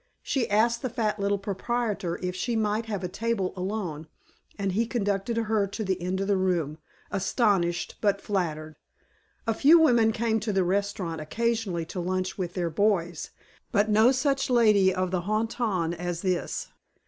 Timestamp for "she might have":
2.35-3.03